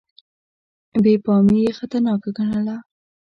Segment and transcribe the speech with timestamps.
[1.03, 2.77] بې پامي یې خطرناکه ګڼله.